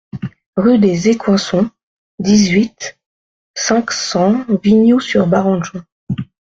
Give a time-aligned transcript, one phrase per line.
[0.57, 1.69] Rue des Écoinçons,
[2.17, 2.97] dix-huit,
[3.53, 5.83] cinq cents Vignoux-sur-Barangeon